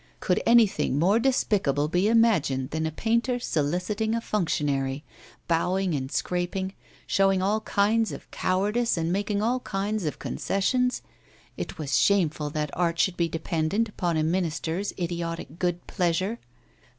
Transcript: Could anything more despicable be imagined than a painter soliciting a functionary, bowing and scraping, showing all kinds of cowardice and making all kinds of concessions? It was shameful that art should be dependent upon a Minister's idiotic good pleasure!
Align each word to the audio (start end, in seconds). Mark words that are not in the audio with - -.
Could 0.19 0.41
anything 0.47 0.97
more 0.97 1.19
despicable 1.19 1.87
be 1.87 2.07
imagined 2.07 2.71
than 2.71 2.87
a 2.87 2.91
painter 2.91 3.37
soliciting 3.37 4.15
a 4.15 4.19
functionary, 4.19 5.03
bowing 5.47 5.93
and 5.93 6.11
scraping, 6.11 6.73
showing 7.05 7.39
all 7.39 7.61
kinds 7.61 8.11
of 8.11 8.31
cowardice 8.31 8.97
and 8.97 9.13
making 9.13 9.43
all 9.43 9.59
kinds 9.59 10.05
of 10.05 10.17
concessions? 10.17 11.03
It 11.55 11.77
was 11.77 11.99
shameful 11.99 12.49
that 12.49 12.71
art 12.75 12.97
should 12.97 13.15
be 13.15 13.29
dependent 13.29 13.89
upon 13.89 14.17
a 14.17 14.23
Minister's 14.23 14.91
idiotic 14.97 15.59
good 15.59 15.85
pleasure! 15.85 16.39